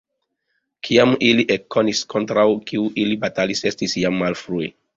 Kiam 0.87 1.13
ili 1.27 1.45
ekkonis 1.57 2.01
kontraŭ 2.15 2.47
kiu 2.73 2.89
ili 3.05 3.21
batalis, 3.27 3.65
estis 3.73 3.97
jam 4.05 4.21
malfrue. 4.27 4.75